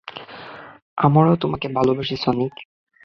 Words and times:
আমরাও 0.97 1.35
তোমাকে 1.35 1.67
ভালোবাসি, 1.69 2.15
সনিক। 2.15 2.53